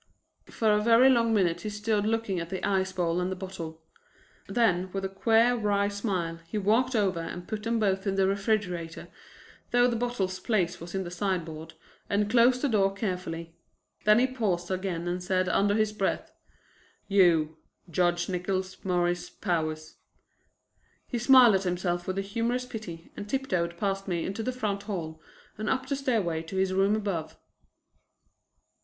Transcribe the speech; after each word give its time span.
For 0.49 0.71
a 0.73 0.81
very 0.81 1.11
long 1.11 1.31
minute 1.31 1.61
he 1.61 1.69
stood 1.69 2.07
looking 2.07 2.39
at 2.39 2.49
the 2.49 2.67
ice 2.67 2.91
bowl 2.91 3.21
and 3.21 3.31
the 3.31 3.35
bottle; 3.35 3.83
then 4.47 4.89
with 4.93 5.05
a 5.05 5.09
queer 5.09 5.53
wry 5.55 5.89
smile 5.89 6.39
he 6.47 6.57
walked 6.57 6.95
over 6.95 7.19
and 7.19 7.47
put 7.47 7.61
them 7.61 7.77
both 7.77 8.07
in 8.07 8.15
the 8.15 8.25
refrigerator, 8.27 9.09
though 9.69 9.85
the 9.87 9.95
bottle's 9.95 10.39
place 10.39 10.79
was 10.81 10.95
in 10.95 11.03
the 11.03 11.11
sideboard, 11.11 11.75
and 12.09 12.31
closed 12.31 12.63
the 12.63 12.67
door 12.67 12.91
carefully. 12.95 13.53
Then 14.05 14.17
he 14.17 14.25
paused 14.25 14.71
again 14.71 15.07
and 15.07 15.21
said 15.23 15.47
under 15.47 15.75
his 15.75 15.93
breath, 15.93 16.31
"You, 17.07 17.57
Judge 17.87 18.27
Nickols 18.27 18.83
Morris 18.83 19.29
Powers!" 19.29 19.97
He 21.05 21.19
smiled 21.19 21.53
at 21.53 21.63
himself 21.63 22.07
with 22.07 22.17
humorous 22.17 22.65
pity 22.65 23.11
and 23.15 23.29
tiptoed 23.29 23.77
past 23.77 24.07
me 24.07 24.25
into 24.25 24.41
the 24.41 24.51
front 24.51 24.81
hall 24.81 25.21
and 25.59 25.69
up 25.69 25.85
the 25.85 25.95
stairway 25.95 26.41
to 26.41 26.55
his 26.57 26.73
rooms 26.73 26.97
above. 26.97 27.37